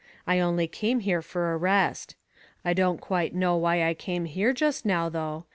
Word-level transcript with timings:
I 0.25 0.39
only 0.39 0.67
came 0.67 1.01
here 1.01 1.21
for 1.21 1.53
a 1.53 1.57
rest. 1.57 2.15
I 2.65 2.73
don't 2.73 2.99
quite 2.99 3.35
know 3.35 3.55
why 3.55 3.87
I 3.87 3.93
came 3.93 4.25
here 4.25 4.51
just 4.51 4.83
now 4.83 5.09
though. 5.09 5.45